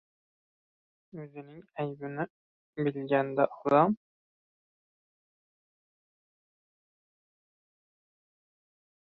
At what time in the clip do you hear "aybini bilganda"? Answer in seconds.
1.83-3.45